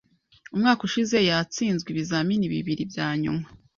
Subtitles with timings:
[0.55, 3.45] Umwaka ushize, yatsinzwe ibizamini bibiri bya nyuma.